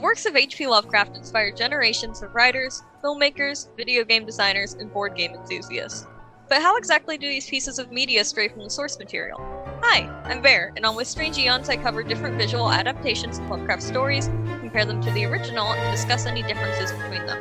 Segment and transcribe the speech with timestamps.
[0.00, 0.66] The works of H.P.
[0.66, 6.06] Lovecraft inspired generations of writers, filmmakers, video game designers, and board game enthusiasts.
[6.48, 9.38] But how exactly do these pieces of media stray from the source material?
[9.82, 13.82] Hi, I'm Bear, and on With Strange Eons I cover different visual adaptations of Lovecraft
[13.82, 14.28] stories,
[14.60, 17.36] compare them to the original, and discuss any differences between them.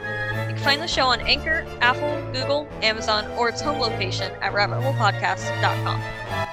[0.49, 4.51] You can find the show on Anchor, Apple, Google, Amazon, or its home location at
[4.51, 6.48] rabbitholepodcast.com.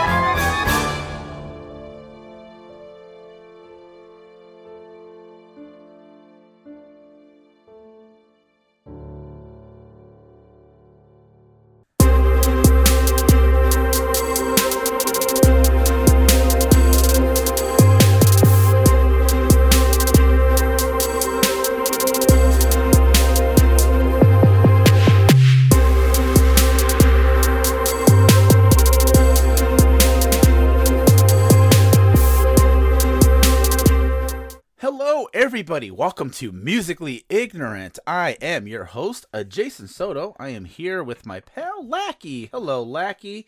[35.46, 35.92] everybody.
[35.92, 38.00] Welcome to Musically Ignorant.
[38.04, 40.34] I am your host, uh, Jason Soto.
[40.40, 42.46] I am here with my pal Lackey.
[42.46, 43.46] Hello, Lackey.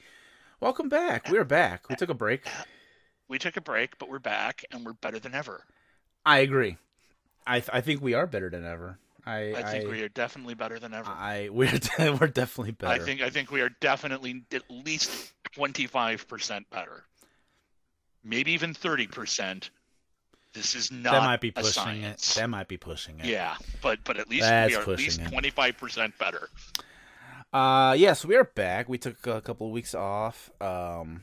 [0.61, 1.29] Welcome back.
[1.29, 1.89] We're back.
[1.89, 2.47] We took a break.
[3.27, 5.65] We took a break, but we're back and we're better than ever.
[6.25, 6.77] I agree.
[7.45, 9.01] I th- I think we are better than ever.
[9.27, 11.11] I I think we are definitely better than ever.
[11.11, 12.93] I we're de- we're definitely better.
[12.93, 17.07] I think I think we are definitely at least twenty five percent better.
[18.23, 19.71] Maybe even thirty percent.
[20.59, 22.19] This is not that might be a pushing it.
[22.37, 23.27] That might be pushing it.
[23.27, 26.48] Yeah, but but at least That's we are at least twenty five percent better.
[27.53, 28.89] Uh, yes, we are back.
[28.89, 30.50] We took a couple of weeks off.
[30.61, 31.23] Um,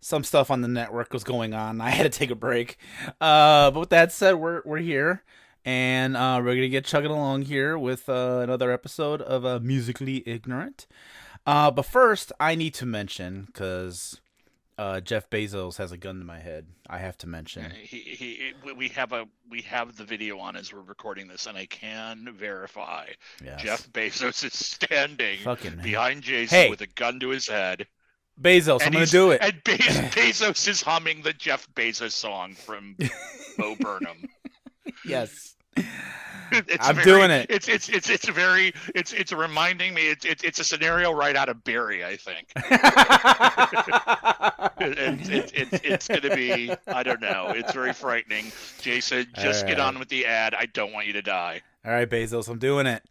[0.00, 1.80] some stuff on the network was going on.
[1.80, 2.76] I had to take a break.
[3.22, 5.22] Uh, but with that said, we're we're here,
[5.64, 10.22] and uh, we're gonna get chugging along here with uh, another episode of uh, Musically
[10.28, 10.86] Ignorant.
[11.46, 14.20] Uh, but first, I need to mention because
[14.78, 16.66] uh, Jeff Bezos has a gun to my head.
[16.88, 17.70] I have to mention.
[17.70, 21.46] He, he, we- we have a we have the video on as we're recording this,
[21.46, 23.08] and I can verify
[23.44, 23.62] Yes.
[23.62, 26.70] Jeff Bezos is standing Fucking behind Jason Hey.
[26.70, 27.86] with a gun to his head.
[28.40, 29.42] Bezos, I'm gonna do it.
[29.42, 32.96] And Be- Bezos is humming the Jeff Bezos song from
[33.58, 34.24] Bo Burnham.
[35.04, 35.54] Yes.
[36.68, 37.46] It's I'm very- doing it.
[37.50, 40.08] It's it's it's it's very it's it's reminding me.
[40.08, 42.52] It's it's, it's a scenario right out of Barry, I think.
[44.84, 47.52] It's it's it's, it's going to be I don't know.
[47.54, 48.50] It's very frightening.
[48.80, 50.54] Jason, just get on with the ad.
[50.54, 51.62] I don't want you to die.
[51.84, 53.02] All right, Bezos, I'm doing it.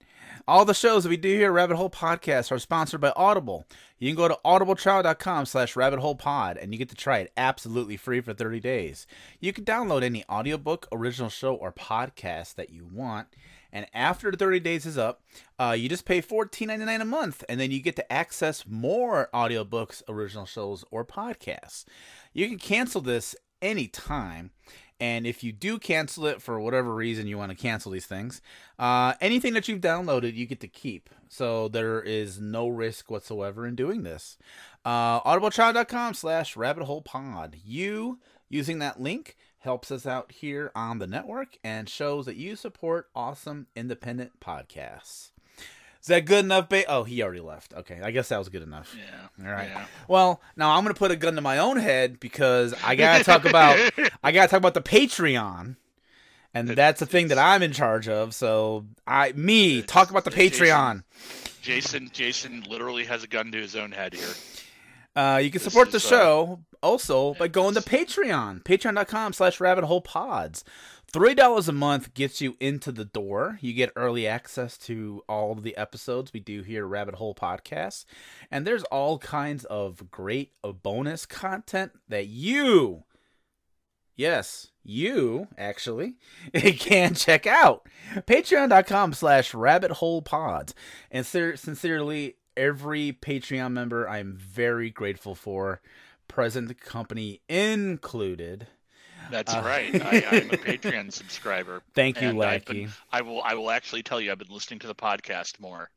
[0.47, 3.66] All the shows that we do here at Rabbit Hole Podcast are sponsored by Audible.
[4.00, 8.22] You can go to audibletrial.com slash rabbitholepod and you get to try it absolutely free
[8.22, 9.06] for 30 days.
[9.40, 13.28] You can download any audiobook, original show, or podcast that you want.
[13.72, 15.22] And after the 30 days is up,
[15.59, 20.02] uh, you just pay $14.99 a month, and then you get to access more audiobooks,
[20.09, 21.85] original shows, or podcasts.
[22.34, 24.52] You can cancel this anytime.
[25.01, 28.39] And if you do cancel it for whatever reason you want to cancel these things,
[28.78, 31.09] uh, anything that you've downloaded you get to keep.
[31.28, 34.38] So there is no risk whatsoever in doing this.
[34.85, 37.57] Uh, audibletrial.com slash rabbit hole pod.
[37.66, 42.56] You using that link helps us out here on the network and shows that you
[42.56, 45.30] support awesome independent podcasts.
[46.01, 46.67] Is that good enough?
[46.67, 47.73] Ba- oh, he already left.
[47.75, 48.95] Okay, I guess that was good enough.
[48.97, 49.45] Yeah.
[49.47, 49.69] All right.
[49.69, 49.85] Yeah.
[50.07, 53.45] Well, now I'm gonna put a gun to my own head because I gotta talk
[53.45, 53.78] about
[54.23, 55.75] I gotta talk about the Patreon,
[56.56, 58.34] and that's the thing that I'm in charge of.
[58.34, 60.66] So I, me, talk about the Jason.
[60.66, 61.03] Patreon.
[61.61, 64.34] Jason Jason literally has a gun to his own head here.
[65.16, 69.59] Uh, you can This support the uh, show also by going to Patreon, patreon.com slash
[69.59, 70.63] rabbit hole pods.
[71.13, 73.57] Three dollars a month gets you into the door.
[73.61, 77.35] You get early access to all of the episodes we do here at Rabbit Hole
[77.35, 78.05] Podcast.
[78.49, 83.03] And there's all kinds of great bonus content that you
[84.16, 86.16] yes, you actually
[86.53, 87.88] can check out.
[88.16, 90.75] Patreon.com slash rabbit hole pods.
[91.09, 95.81] And ser- sincerely, every Patreon member I'm very grateful for,
[96.28, 98.67] present company included.
[99.31, 99.95] That's Uh, right.
[100.01, 101.81] I, I'm a Patreon subscriber.
[101.95, 102.85] Thank you, Lackey.
[102.85, 103.41] been- I will.
[103.41, 104.31] I will actually tell you.
[104.31, 105.89] I've been listening to the podcast more,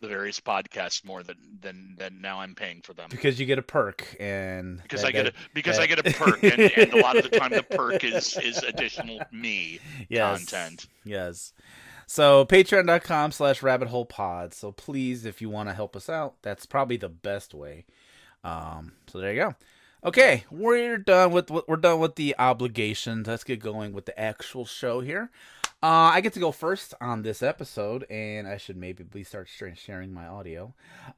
[0.00, 2.40] the various podcasts more than than than now.
[2.40, 5.32] I'm paying for them Because you get a perk and because that- I get a
[5.54, 8.04] because that- I get a perk, and, and a lot of the time the perk
[8.04, 10.86] is is additional me yes, content.
[11.04, 11.52] Yes.
[12.08, 14.54] So patreon.com slash rabbit hole pod.
[14.54, 17.84] So please, if you want to help us out, that's probably the best way.
[18.44, 19.54] Um, so there you go.
[20.06, 23.26] Okay, we're done with we're done with the obligations.
[23.26, 25.32] Let's get going with the actual show here.
[25.82, 30.14] Uh, I get to go first on this episode, and I should maybe start sharing
[30.14, 30.74] my audio.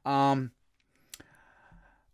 [0.07, 0.53] Um,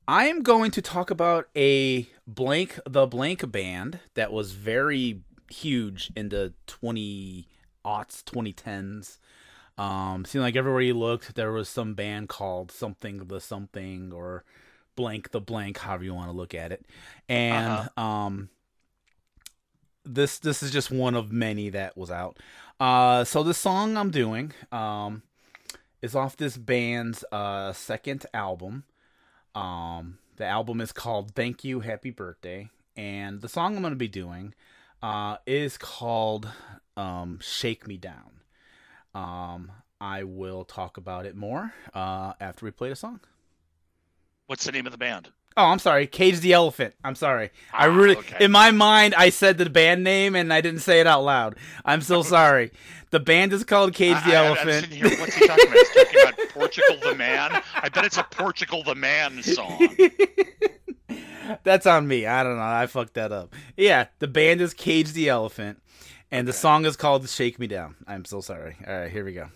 [0.06, 6.12] I am going to talk about a blank the blank band that was very huge
[6.13, 7.48] in the 20
[7.86, 9.18] aughts, 2010s.
[9.81, 14.44] Um, seemed like everywhere you looked, there was some band called something the something or
[14.96, 16.86] blank the blank, however you want to look at it.
[17.30, 18.02] And Uh-huh.
[18.04, 18.50] um,
[20.04, 22.38] this this is just one of many that was out.
[22.80, 25.24] Uh, so the song I'm doing um,
[26.02, 28.84] is off this band's uh, second album.
[29.56, 33.98] Um, the album is called "Thank You, Happy Birthday," and the song I'm going to
[33.98, 34.54] be doing
[35.02, 36.50] uh, is called
[36.98, 38.42] um, "Shake Me Down."
[39.16, 39.72] Um,
[40.02, 43.22] I will talk about it more uh, after we play the song.
[44.48, 45.30] What's the name of the band?
[45.58, 46.06] Oh, I'm sorry.
[46.06, 46.94] Cage the Elephant.
[47.04, 47.50] I'm sorry.
[47.74, 48.44] I Ah, really, okay.
[48.44, 51.56] in my mind, I said the band name and I didn't say it out loud.
[51.86, 52.72] I'm so sorry.
[53.12, 54.84] The band is called Cage the I, I, Elephant.
[54.86, 55.78] sitting here, what's he talking about?
[55.78, 57.62] He's talking about Portugal the Man.
[57.76, 59.88] I bet it's a Portugal the Man song.
[61.64, 62.26] That's on me.
[62.26, 62.64] I don't know.
[62.64, 63.54] I fucked that up.
[63.78, 65.82] Yeah, the band is Cage the Elephant,
[66.32, 68.76] and the song is called "Shake Me Down." I'm so sorry.
[68.86, 69.48] All right, here we go.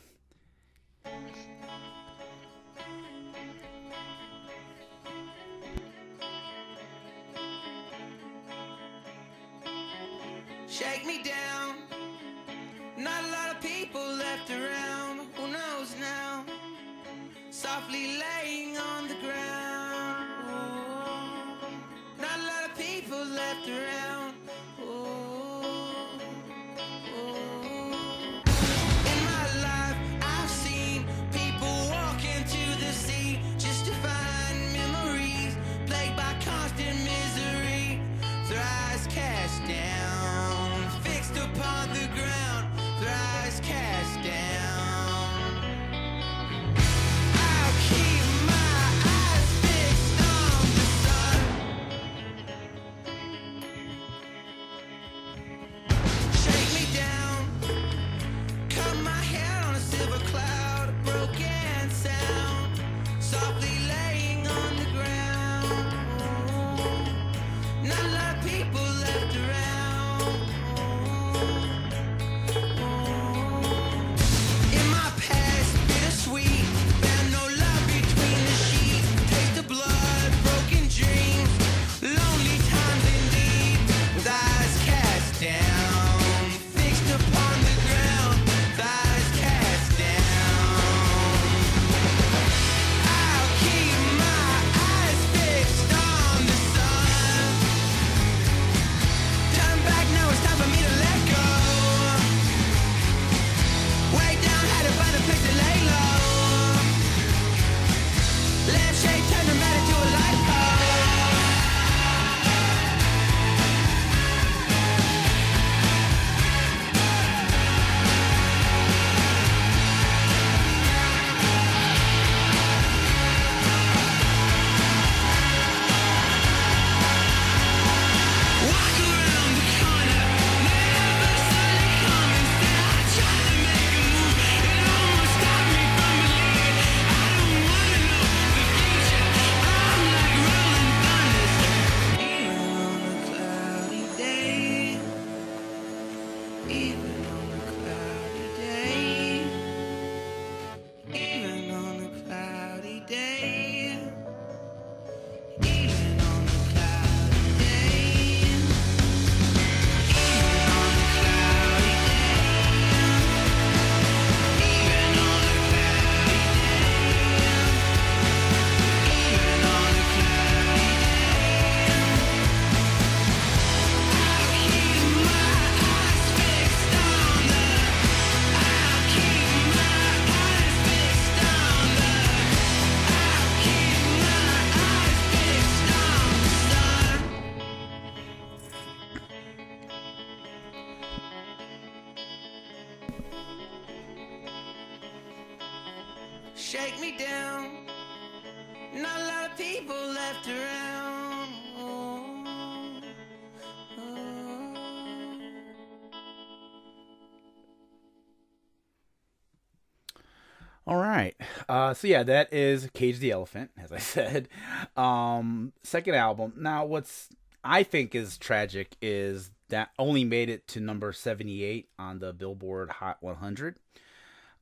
[211.20, 211.36] Right.
[211.68, 214.50] Uh, so yeah, that is Cage the Elephant, as I said.
[214.96, 216.54] Um, second album.
[216.58, 217.30] Now, what's
[217.64, 222.90] I think is tragic is that only made it to number seventy-eight on the Billboard
[222.90, 223.78] Hot 100.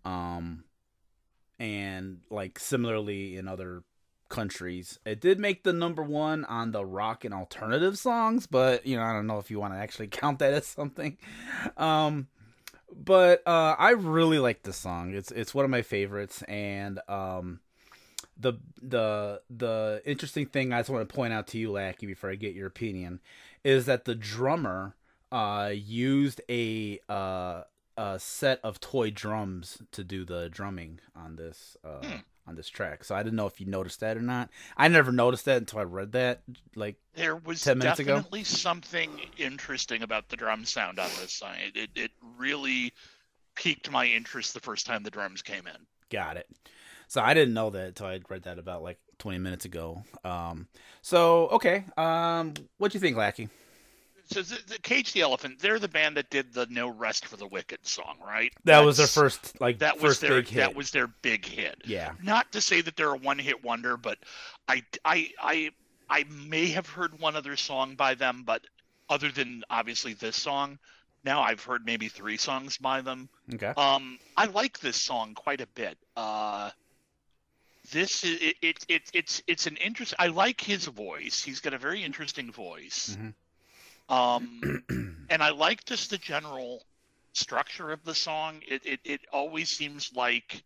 [0.05, 0.63] Um,
[1.59, 3.83] and like similarly in other
[4.29, 4.99] countries.
[5.05, 9.03] It did make the number one on the rock and alternative songs, but you know
[9.03, 11.17] I don't know if you want to actually count that as something.
[11.77, 12.27] Um,
[12.95, 15.13] but uh, I really like this song.
[15.13, 17.59] It's it's one of my favorites, and um,
[18.39, 22.29] the the the interesting thing I just want to point out to you, Lackey, before
[22.29, 23.19] I get your opinion,
[23.63, 24.95] is that the drummer
[25.31, 27.63] uh, used a uh,
[27.97, 32.17] a set of toy drums to do the drumming on this uh, Hmm.
[32.47, 33.03] On this track.
[33.03, 34.49] So I didn't know if you noticed that or not.
[34.77, 36.41] I never noticed that until I read that.
[36.75, 38.15] Like, There was 10 minutes ago?
[38.15, 41.55] definitely something interesting about the drum sound on this song.
[41.65, 42.93] It, it, it really
[43.55, 45.77] piqued my interest the first time the drums came in.
[46.09, 46.47] got it.
[47.09, 50.03] So I didn't know that until I read that about like 20 minutes ago.
[50.25, 50.67] Um,
[51.01, 51.85] so okay.
[51.97, 53.47] Um, what do you think, Lackey?
[54.29, 57.47] So the, Cage the Elephant, they're the band that did the No Rest for the
[57.47, 58.51] Wicked song, right?
[58.65, 60.57] That was their first like That was their big hit.
[60.57, 61.81] that was their big hit.
[61.85, 62.11] yeah.
[62.21, 64.17] Not to say that they're a one-hit wonder, but
[64.67, 65.71] I I I
[66.09, 68.65] I may have heard one other song by them, but
[69.09, 70.77] other than obviously this song,
[71.23, 73.29] now I've heard maybe three songs by them.
[73.53, 73.73] Okay.
[73.77, 75.97] Um, I like this song quite a bit.
[76.17, 76.69] Uh,
[77.91, 80.13] this is it, it, it it's it's an interest.
[80.19, 81.41] I like his voice.
[81.41, 83.15] He's got a very interesting voice.
[83.17, 83.33] Mhm.
[84.09, 84.83] Um,
[85.29, 86.83] and I like just the general
[87.33, 88.61] structure of the song.
[88.67, 90.63] It, it it always seems like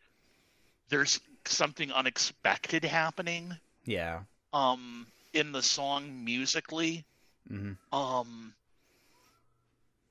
[0.89, 3.57] there's something unexpected happening.
[3.85, 4.21] Yeah.
[4.53, 7.05] Um, in the song musically
[7.47, 8.53] hmm um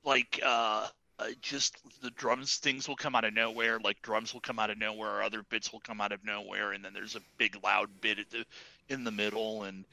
[0.04, 0.88] like uh
[1.42, 4.78] just the drums things will come out of nowhere like drums will come out of
[4.78, 8.18] nowhere other bits will come out of nowhere and then there's a big loud bit
[8.18, 8.44] at the
[8.88, 9.84] in the middle and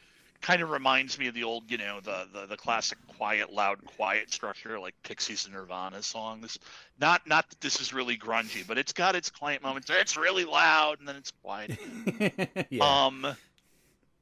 [0.42, 3.84] kind of reminds me of the old you know the the, the classic quiet loud
[3.98, 6.60] quiet structure like pixies and nirvana songs.
[7.00, 9.90] Not not that this is really grungy but it's got its quiet moments.
[9.90, 11.78] It's really loud and then it's quiet.
[12.70, 13.06] Yeah.
[13.06, 13.28] um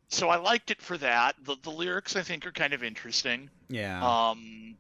[0.10, 1.36] so i liked it for that.
[1.44, 3.50] The, the lyrics i think are kind of interesting.
[3.70, 4.30] Yeah.
[4.30, 4.76] um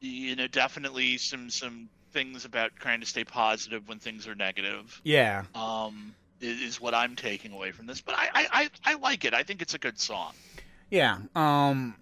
[0.00, 5.00] you know definitely some some things about trying to stay positive when things are negative
[5.04, 5.44] yeah.
[5.54, 8.00] um is, what i'm taking away from this.
[8.00, 9.34] But I, I i i like it.
[9.34, 10.32] I think it's a good song
[10.90, 11.18] Yeah.
[11.34, 11.96] Um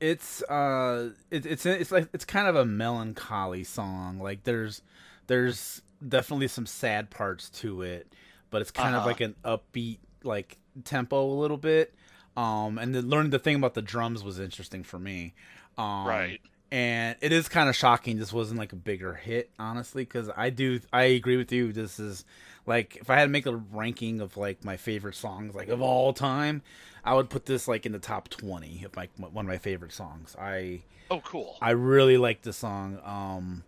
[0.00, 4.18] it's uh it, it's it's like it's kind of a melancholy song.
[4.18, 4.82] Like there's
[5.28, 8.12] there's definitely some sad parts to it,
[8.50, 9.06] but it's kind of Uh-huh.
[9.06, 11.94] like an upbeat like tempo a little bit.
[12.36, 15.34] Um and then learning the thing about the drums was interesting for me.
[15.78, 16.40] Um right
[16.72, 20.50] and it is kind of shocking this wasn't like a bigger hit honestly because i
[20.50, 22.24] do i agree with you this is
[22.66, 25.82] like if i had to make a ranking of like my favorite songs like of
[25.82, 26.62] all time
[27.04, 29.92] i would put this like in the top 20 of my one of my favorite
[29.92, 30.36] songs.
[30.38, 31.56] I oh cool.
[31.60, 33.64] I really like the song um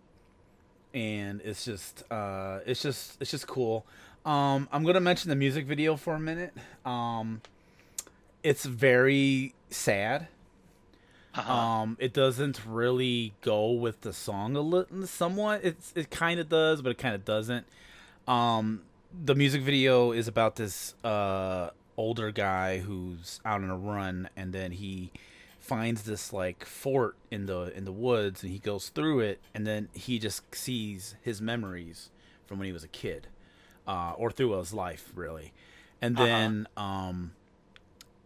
[0.93, 3.85] and it's just uh it's just it's just cool.
[4.25, 6.53] Um i'm gonna mention the music video for a minute.
[6.85, 7.41] Um
[8.43, 10.27] it's very sad
[11.35, 11.53] uh-huh.
[11.53, 15.61] um, it doesn't really go with the song a little, somewhat.
[15.63, 17.65] It's it kind of does, but it kind of doesn't.
[18.27, 18.81] Um,
[19.13, 24.51] the music video is about this uh older guy who's out on a run, and
[24.53, 25.11] then he
[25.59, 29.65] finds this like fort in the in the woods, and he goes through it, and
[29.65, 32.09] then he just sees his memories
[32.45, 33.27] from when he was a kid,
[33.87, 35.53] uh, or through his life really,
[36.01, 36.25] and Uh-huh.
[36.25, 37.31] then um,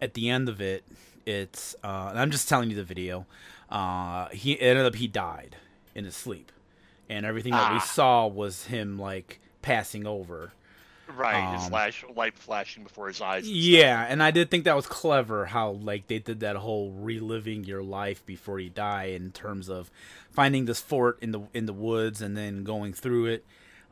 [0.01, 0.84] at the end of it,
[1.26, 3.26] it's uh, and I'm just telling you the video.
[3.70, 5.56] Uh, he ended up he died
[5.96, 6.52] in his sleep,
[7.10, 7.82] and everything that we Ah.
[7.82, 10.52] saw was him like passing over.
[11.16, 13.56] right his um, flash light flashing before his eyes and.
[13.56, 17.64] Yeah, and I did think that was clever how like they did that whole reliving
[17.64, 19.90] your life before you die in terms of
[20.32, 23.46] finding this fort in the in the woods and then going through it.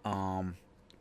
[0.05, 0.57] Um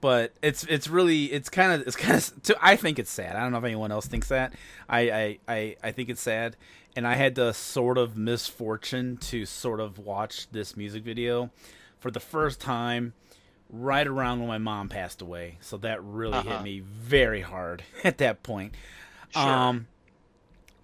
[0.06, 2.32] but it's it's really it's kind of it's kind of
[2.62, 3.34] I think it's sad.
[3.34, 4.52] I don't know if anyone else thinks that.
[4.88, 6.56] I I I, I think it's sad
[6.94, 11.50] and I had the sort of misfortune to sort of watch this music video
[11.98, 13.14] for the first time
[13.68, 15.58] right around when my mom passed away.
[15.60, 16.62] So that really hit Uh-huh.
[16.62, 18.74] me very hard at that point.
[19.30, 19.42] Sure.
[19.42, 19.86] Um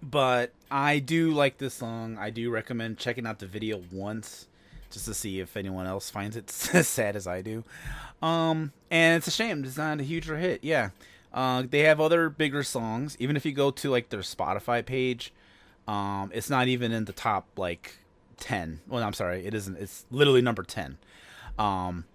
[0.01, 2.17] but I do like this song.
[2.17, 4.47] I do recommend checking out the video once
[4.93, 7.63] just to see if anyone else finds it as sad as I do.
[8.21, 10.63] Um and it's a shame it's not a huger hit.
[10.63, 10.89] Yeah.
[11.33, 13.17] Uh they have other bigger songs.
[13.19, 15.33] Even if you go to like their Spotify page,
[15.87, 17.97] um it's not even in the top like
[18.37, 18.81] 10.
[18.87, 19.77] Well, I'm sorry, it isn't.
[19.77, 20.97] It's literally number 10.
[21.59, 22.05] Um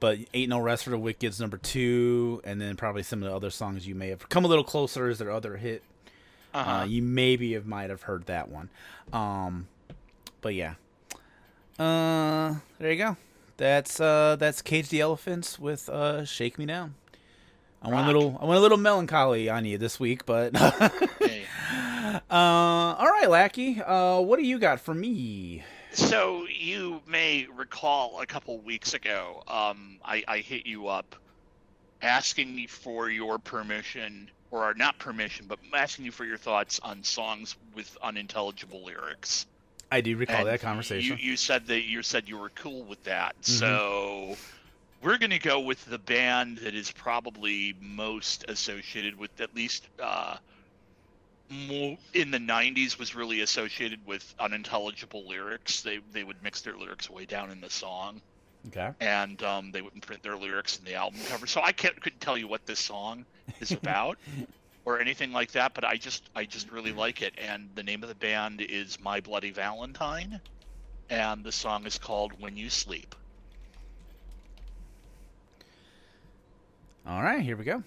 [0.00, 3.34] but Ain't No Rest for the Wicked's number two, and then probably some of the
[3.34, 5.82] other songs you may have come a little closer is their other hit.
[6.52, 6.70] uh-huh.
[6.70, 8.68] Uh, you maybe have might have heard that one.
[9.14, 9.66] Um,
[10.42, 10.74] but yeah.
[11.78, 13.16] Uh, there you go.
[13.56, 16.94] That's uh, that's Cage the Elephants with uh, "Shake Me Down."
[17.82, 20.56] I want a little I want a little melancholy on you this week, but
[21.20, 21.44] Hey.
[22.14, 23.80] uh, all right, Lackey.
[23.82, 25.62] Uh, what do you got for me?
[25.92, 31.14] So you may recall a couple weeks ago, um, I, I hit you up
[32.02, 37.04] asking me for your permission, or not permission, but asking you for your thoughts on
[37.04, 39.46] songs with unintelligible lyrics.
[39.90, 41.18] I do recall And that conversation.
[41.18, 43.40] You, you said that you said you were cool with that.
[43.42, 43.44] Mhm.
[43.44, 44.36] So
[45.02, 49.88] we're going to go with the band that is probably most associated with at least
[50.02, 50.36] uh,
[51.50, 55.82] more in the 90s was really associated with unintelligible lyrics.
[55.82, 58.20] They they would mix their lyrics way down in the song
[58.68, 58.90] okay.
[59.00, 61.46] and um, they wouldn't print their lyrics in the album cover.
[61.46, 63.24] So I can't, couldn't tell you what this song
[63.60, 64.18] is about
[64.84, 67.34] or anything like that, but I just I just really like it.
[67.38, 70.40] And the name of the band is My Bloody Valentine,
[71.08, 73.14] and the song is called When You Sleep.
[77.06, 77.82] All right, here we go.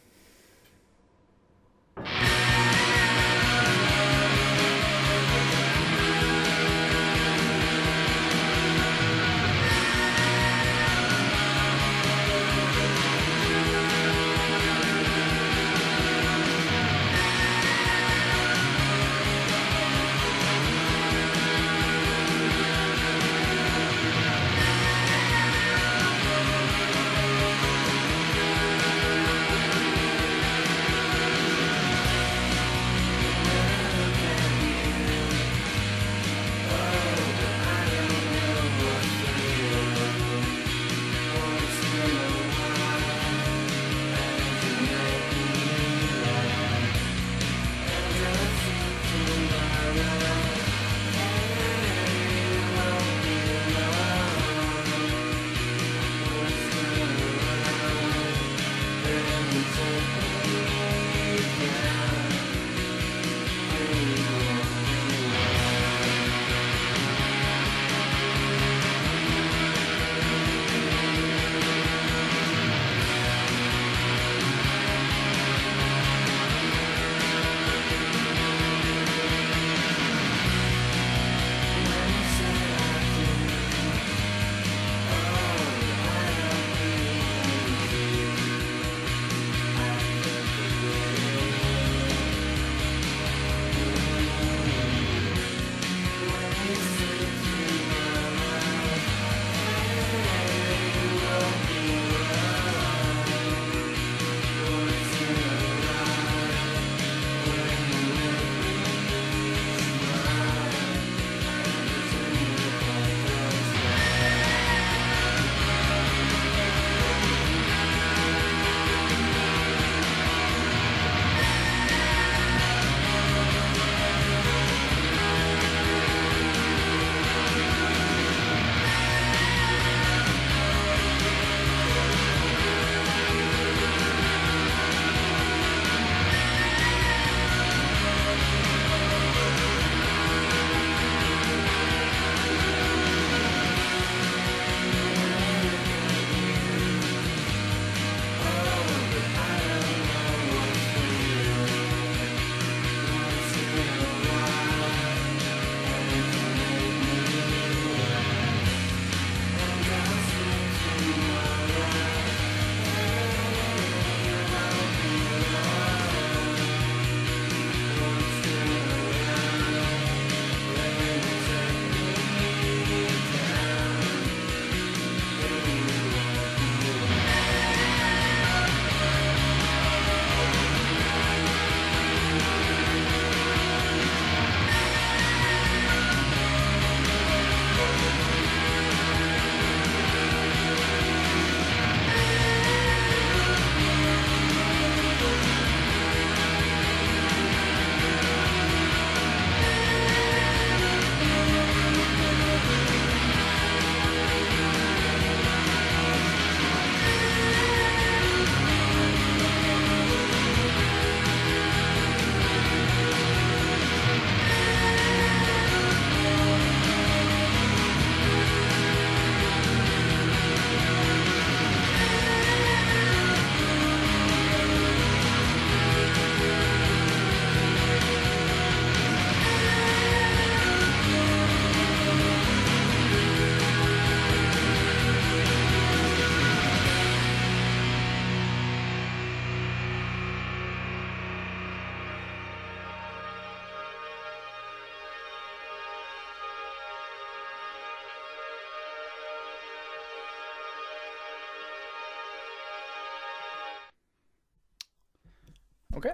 [255.98, 256.14] Okay.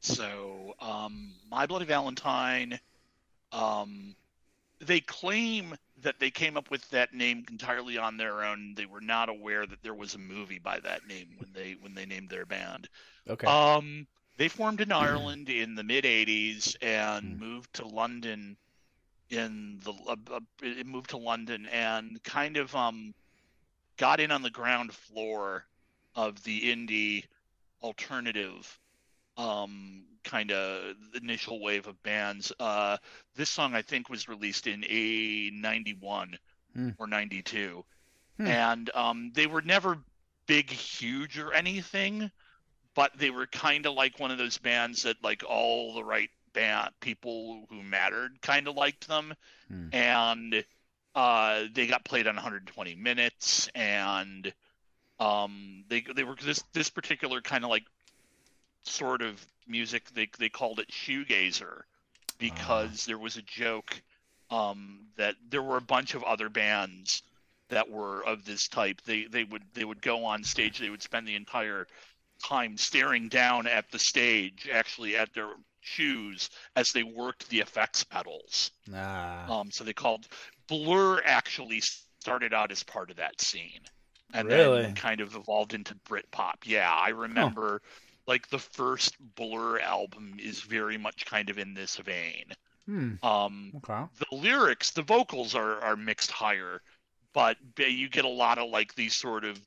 [0.00, 2.80] So, um, My Bloody Valentine,
[3.52, 4.16] um,
[4.80, 8.74] they claim that they came up with that name entirely on their own.
[8.74, 11.94] They were not aware that there was a movie by that name when they when
[11.94, 12.88] they named their band.
[13.28, 13.52] Okay.
[13.52, 17.38] Um, they formed in Ireland in the mid '80s and Mm.
[17.38, 18.56] moved to London
[19.30, 23.14] in the uh, uh, moved to London and kind of um
[23.98, 25.66] got in on the ground floor
[26.14, 27.24] of the indie
[27.82, 28.78] alternative
[29.36, 32.52] um kind of initial wave of bands.
[32.60, 32.96] Uh,
[33.36, 36.38] this song I think was released in a '91
[36.74, 36.90] Hmm.
[36.98, 37.84] or '92,
[38.38, 38.52] Hmm.
[38.52, 39.98] and um, they were never
[40.46, 42.30] big, huge or anything,
[42.94, 46.30] but they were kind of like one of those bands that like all the right
[46.52, 49.34] band people who mattered kind of liked them,
[49.68, 49.88] Hmm.
[49.92, 50.64] and
[51.14, 54.52] uh, they got played on 120 minutes, and
[55.18, 57.84] um, they they were this this particular kind of like
[58.82, 61.82] sort of music they they called it shoegazer
[62.38, 64.00] because there was a joke
[64.50, 67.22] um, that there were a bunch of other bands
[67.68, 69.00] that were of this type.
[69.02, 70.78] They they would they would go on stage.
[70.78, 71.86] They would spend the entire
[72.44, 75.50] time staring down at the stage, actually at their
[75.80, 78.72] shoes as they worked the effects pedals.
[78.94, 79.60] Ah.
[79.60, 80.26] Um, so they called
[80.68, 83.80] Blur actually started out as part of that scene,
[84.32, 84.82] and Really?
[84.82, 86.64] then kind of evolved into Britpop.
[86.64, 87.82] Yeah, I remember.
[88.26, 92.46] Like the first Blur album is very much kind of in this vein.
[92.86, 93.14] Hmm.
[93.22, 94.04] Um, Okay.
[94.18, 96.82] the lyrics, the vocals are are mixed higher,
[97.34, 99.60] but you get a lot of like these sort of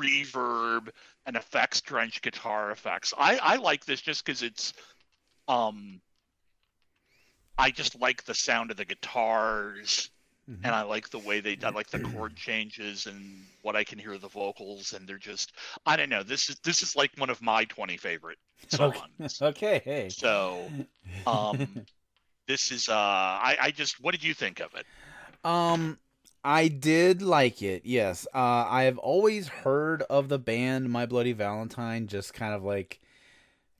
[0.00, 0.88] reverb
[1.26, 3.12] and effects drenched guitar effects.
[3.16, 4.72] I I like this just because it's
[5.48, 6.00] um
[7.56, 10.10] I just like the sound of the guitars
[10.50, 10.60] Mhm.
[10.64, 13.98] and I like the way they I like the chord changes and what I can
[13.98, 15.52] hear the vocals and they're just
[15.86, 19.40] I don't know this is this is like one of my 20 favorite songs.
[19.42, 19.82] Okay.
[19.84, 20.08] Hey.
[20.08, 20.74] So
[21.26, 21.84] um
[22.48, 24.86] this is uh I I just what did you think of it?
[25.44, 25.98] Um,
[26.44, 27.82] I did like it.
[27.84, 28.26] Yes.
[28.34, 33.00] Uh, I have always heard of the band My Bloody Valentine, just kind of like,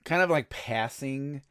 [0.05, 1.43] kind of like passing.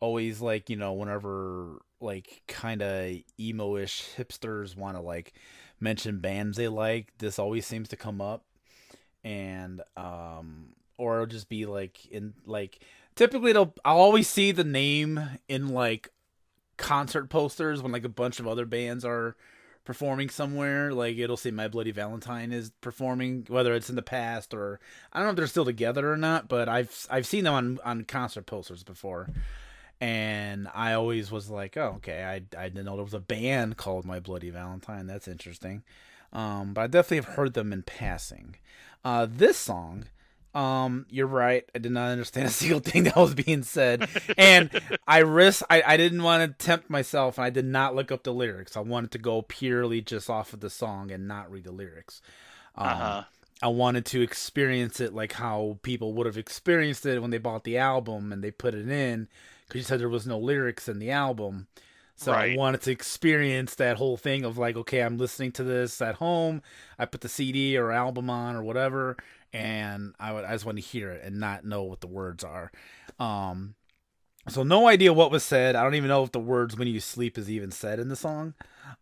[0.00, 5.32] Always like you know whenever like kind of emo-ish hipsters want to like
[5.80, 8.44] mention bands they like, this always seems to come up,
[9.24, 12.80] and um, or it'll just be like in like
[13.14, 16.10] typically it'll I'll always see the name in like
[16.76, 19.36] concert posters when like a bunch of other bands are
[19.84, 20.92] performing somewhere.
[20.92, 24.80] Like it'll say my bloody valentine is performing whether it's in the past or
[25.12, 27.78] i don't know if they're still together or not but i've i've seen them on
[27.84, 29.28] on concert posters before
[30.00, 33.76] and i always was like oh okay i i didn't know there was a band
[33.76, 35.82] called my bloody valentine that's interesting
[36.32, 38.54] um but i definitely have heard them in passing
[39.04, 40.04] uh this song
[40.54, 44.04] um you're right i did not understand a single thing that was being said
[44.36, 44.70] and
[45.06, 48.24] I risk I, I didn't want to tempt myself and I did not look up
[48.24, 48.76] the lyrics.
[48.76, 52.20] I wanted to go purely just off of the song and not read the lyrics.
[52.76, 53.24] Um, Uh-huh.
[53.62, 57.64] I wanted to experience it like how people would have experienced it when they bought
[57.64, 59.28] the album and they put it in
[59.68, 61.68] because you said there was no lyrics in the album.
[62.16, 66.02] So I wanted to experience that whole thing of like, okay, I'm listening to this
[66.02, 66.62] at home.
[66.98, 69.16] I put the CD or album on or whatever,
[69.52, 72.42] and I would I just want to hear it and not know what the words
[72.42, 72.72] are.
[73.20, 73.76] Um,
[74.48, 75.76] so no idea what was said.
[75.76, 78.16] I don't even know if the words "when you sleep" is even said in the
[78.16, 78.54] song.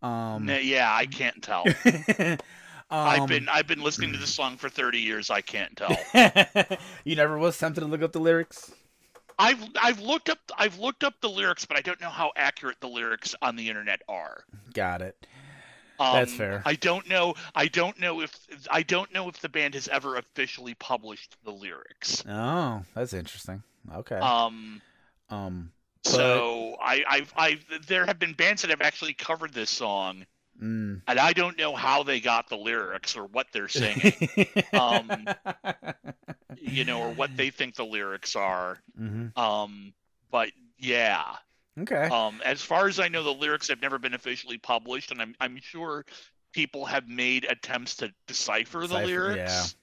[0.03, 1.65] Um, yeah, I can't tell.
[2.19, 2.39] um,
[2.91, 5.31] I've been I've been listening to this song for 30 years.
[5.31, 5.97] I can't tell.
[7.05, 8.73] you never was tempted to look up the lyrics.
[9.39, 12.81] I've I've looked up I've looked up the lyrics, but I don't know how accurate
[12.81, 14.45] the lyrics on the internet are.
[14.73, 15.27] Got it.
[15.99, 16.63] Um, That's fair.
[16.65, 17.35] I don't know.
[17.55, 18.35] I don't know if
[18.71, 22.23] I don't know if the band has ever officially published the lyrics.
[22.29, 23.63] Oh, that's interesting.
[23.95, 24.17] Okay.
[24.17, 24.81] Um.
[25.31, 25.73] Um.
[26.05, 30.27] So I I've I there have been bands that have actually covered this song,
[30.63, 31.03] Mm.
[31.07, 34.13] and I don't know how they got the lyrics or what they're singing.
[34.73, 35.27] Um,
[36.59, 38.79] you know, or what they think the lyrics are.
[38.97, 39.93] hmm Um.
[40.31, 41.25] But yeah.
[41.79, 42.09] Okay.
[42.09, 45.35] Um, as far as I know, the lyrics have never been officially published, and I'm
[45.41, 46.05] I'm sure
[46.53, 49.77] people have made attempts to decipher the lyrics.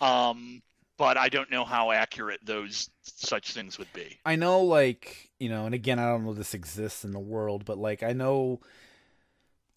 [0.00, 0.62] Um,
[0.96, 4.18] but I don't know how accurate those such things would be.
[4.24, 7.18] I know, like you know, and again, I don't know if this exists in the
[7.18, 8.60] world, but like I know,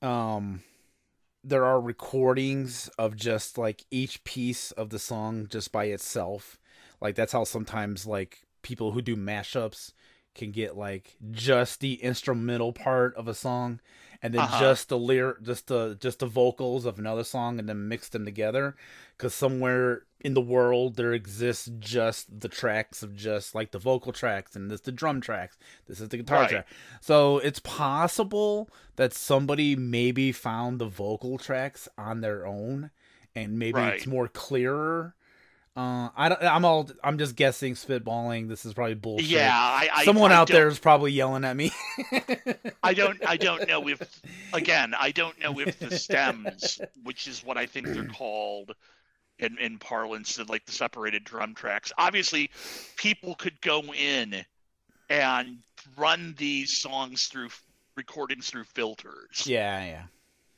[0.01, 0.63] um,
[1.43, 6.59] there are recordings of just like each piece of the song just by itself.
[6.99, 9.93] Like that's how sometimes like people who do mashups
[10.35, 13.79] can get like just the instrumental part of a song
[14.23, 14.59] and then Uh-huh.
[14.59, 18.25] just the lyric, just the just the vocals of another song, and then mix them
[18.25, 18.75] together.
[19.17, 24.11] Because somewhere in the world there exists just the tracks of just like the vocal
[24.11, 25.57] tracks, and this the drum tracks.
[25.87, 26.49] This is the guitar Right.
[26.49, 26.67] track.
[27.01, 32.91] So it's possible that somebody maybe found the vocal tracks on their own,
[33.35, 35.15] and maybe it's more clearer.
[35.75, 36.89] Uh, I don't, I'm all.
[37.01, 38.49] I'm just guessing, spitballing.
[38.49, 39.29] This is probably bullshit.
[39.29, 41.71] Yeah, I, I Someone I out there is probably yelling at me.
[42.83, 44.21] I don't I don't know if
[44.53, 48.73] again I don't know if the stems, which is what I think they're called
[49.39, 51.93] in in parlance, like the separated drum tracks.
[51.97, 52.51] Obviously,
[52.97, 54.43] people could go in
[55.09, 55.59] and
[55.95, 57.47] run these songs through
[57.95, 60.03] recordings through filters yeah, yeah.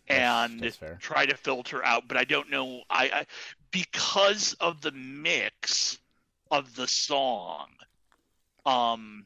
[0.08, 2.08] And that's try to filter out.
[2.08, 2.82] But I don't know.
[2.90, 3.26] I, I
[3.74, 5.98] because of the mix
[6.50, 7.68] of the song.
[8.66, 9.26] Um,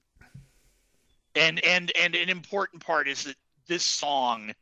[1.36, 3.36] and and and an important part is that
[3.68, 4.54] this song,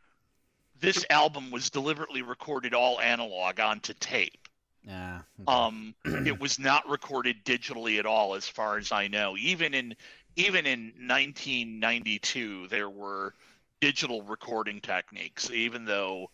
[0.82, 4.50] this album was deliberately recorded all analog onto tape.
[4.84, 5.22] Yeah.
[5.48, 9.38] Um, it was not recorded digitally at all, as far as I know.
[9.38, 9.96] Even in
[10.36, 13.34] even in 1992, there were
[13.80, 16.30] digital recording techniques, even though,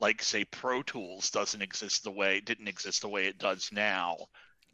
[0.00, 4.16] like say, Pro Tools doesn't exist the way didn't exist the way it does now,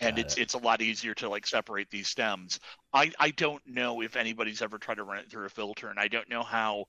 [0.01, 0.39] and Got it's it.
[0.39, 2.61] it's a lot easier to like separate these stems.
[2.93, 5.99] I I don't know if anybody's ever tried to run it through a filter, and
[6.01, 6.87] I don't know how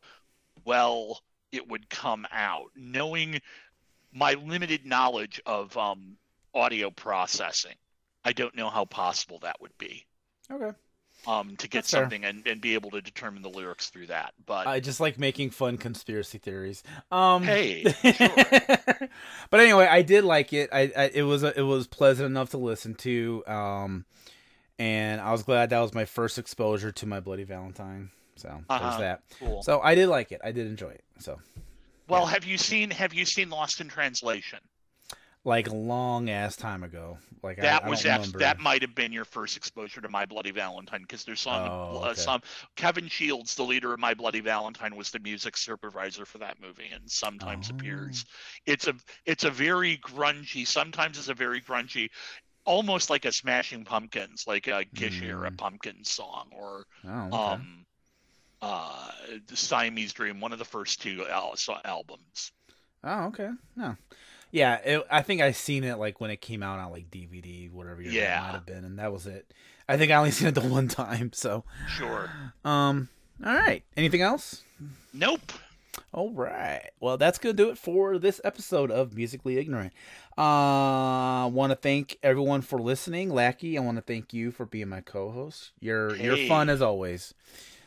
[0.65, 1.21] well
[1.51, 2.71] it would come out.
[2.75, 3.41] Knowing
[4.13, 6.17] my limited knowledge of um,
[6.53, 7.75] audio processing,
[8.23, 10.07] I don't know how possible that would be
[10.51, 10.75] okay.
[11.27, 14.33] Um, to get That's something and, and be able to determine the lyrics through that.
[14.45, 16.83] But I just like making fun conspiracy theories.
[17.11, 17.83] Um, hey,
[19.49, 20.69] but anyway, I did like it.
[20.71, 23.43] I, I it was a, it was pleasant enough to listen to.
[23.47, 24.05] Um,
[24.77, 28.11] and I was glad that was my first exposure to my Bloody Valentine.
[28.35, 28.99] So there's Uh-huh.
[28.99, 29.21] that.
[29.39, 29.61] cool.
[29.63, 30.41] So I did like it.
[30.43, 31.03] I did enjoy it.
[31.19, 31.39] So
[32.07, 34.59] well, have you seen have you seen Lost in Translation?
[35.45, 37.17] Like a long ass time ago.
[37.43, 40.09] Like That I, I was don't abs- that might have been your first exposure to
[40.09, 42.41] My Bloody Valentine because there's some Oh, uh, some
[42.75, 46.89] Kevin Shields, the leader of My Bloody Valentine, was the music supervisor for that movie
[46.91, 47.75] and sometimes Oh.
[47.75, 48.25] appears.
[48.65, 50.67] It's a it's a very grungy.
[50.67, 52.09] Sometimes it's a very grungy,
[52.65, 55.57] almost like a Smashing Pumpkins, like a Gish era Mm.
[55.57, 57.37] Pumpkins song or Oh, okay.
[57.37, 57.85] um
[58.63, 59.11] uh
[59.45, 61.55] the Siamese Dream, one of the first two al-
[61.85, 62.51] albums.
[63.03, 63.51] Oh, okay.
[63.75, 63.95] No.
[64.55, 67.69] Yeah, it, I think I seen it like when it came out on like DVD,
[67.69, 68.39] whatever year Yeah.
[68.41, 69.53] might have been, and that was it.
[69.89, 71.31] I think I only seen it the one time.
[71.33, 72.29] So, Sure.
[72.63, 73.09] um,
[73.45, 73.83] all right.
[73.97, 74.63] Anything else?
[75.13, 75.51] Nope.
[76.13, 76.89] All right.
[77.01, 79.91] Well, that's gonna do it for this episode of Musically Ignorant.
[80.37, 83.77] Uh, want to thank everyone for listening, Lackey.
[83.77, 85.71] I want to thank you for being my co-host.
[85.81, 87.33] You're you're fun as always.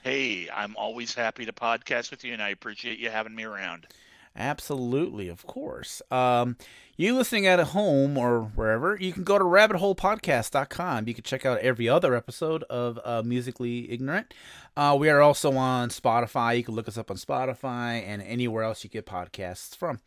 [0.03, 3.87] Hey, I'm always happy to podcast with you, and I appreciate you having me around.
[4.37, 6.01] Absolutely, of course.
[6.11, 6.57] Um,
[6.97, 11.09] you listening at home or wherever, you can go to rabbitholepodcast.com.
[11.09, 14.35] You can check out every other episode of uh, Musically Ignorant.
[14.77, 16.57] Uh, we are also on Spotify.
[16.57, 20.01] You can look us up on Spotify and anywhere else you get podcasts from.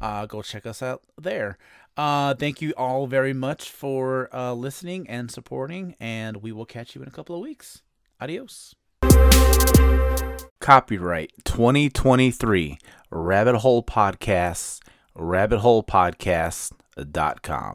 [0.00, 1.58] Uh, go check us out there.
[1.96, 6.94] Uh, thank you all very much for uh, listening and supporting, and we will catch
[6.94, 7.82] you in a couple of weeks.
[8.20, 8.74] Adios.
[10.64, 12.78] Copyright 2023
[13.10, 14.80] Rabbit Hole Podcasts,
[15.14, 17.72] rabbitholepodcasts.com.